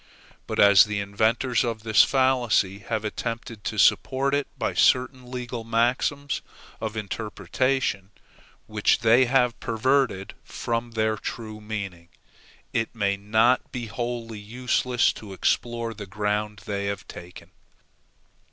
[0.47, 5.63] But as the inventors of this fallacy have attempted to support it by certain legal
[5.63, 6.41] maxims
[6.79, 8.09] of interpretation,
[8.65, 12.09] which they have perverted from their true meaning,
[12.73, 17.51] it may not be wholly useless to explore the ground they have taken.